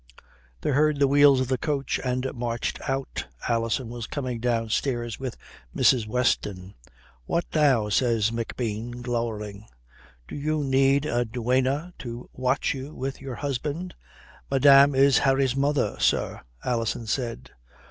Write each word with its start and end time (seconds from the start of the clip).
They 0.61 0.71
heard 0.71 0.99
the 0.99 1.07
wheels 1.07 1.39
of 1.41 1.47
the 1.47 1.59
coach 1.59 1.99
and 2.03 2.33
marched 2.33 2.79
out. 2.89 3.27
Alison 3.47 3.87
was 3.89 4.07
coming 4.07 4.39
downstairs 4.39 5.19
with 5.19 5.37
Mrs. 5.75 6.07
Weston. 6.07 6.73
"What 7.27 7.45
now?" 7.53 7.87
says 7.89 8.31
McBean 8.31 9.03
glowering. 9.03 9.67
"Do 10.27 10.35
you 10.35 10.63
need 10.63 11.05
a 11.05 11.23
duenna 11.23 11.93
to 11.99 12.27
watch 12.33 12.73
you 12.73 12.95
with 12.95 13.21
your 13.21 13.35
husband?" 13.35 13.93
"Madame 14.49 14.95
is 14.95 15.19
Harry's 15.19 15.55
mother, 15.55 15.97
sir," 15.99 16.41
Alison 16.65 17.05
said. 17.05 17.51